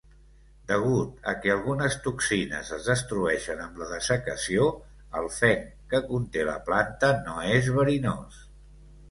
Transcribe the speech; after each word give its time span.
Degut 0.69 1.27
a 1.31 1.33
que 1.41 1.51
algunes 1.55 1.97
toxines 2.07 2.71
es 2.77 2.87
destrueixen 2.93 3.61
amb 3.67 3.77
la 3.83 3.91
dessecació, 3.91 4.65
el 5.21 5.31
fenc 5.37 5.69
que 5.93 6.01
conté 6.09 6.49
la 6.51 6.59
planta 6.73 7.13
no 7.31 7.39
és 7.61 7.71
verinós. 7.79 8.43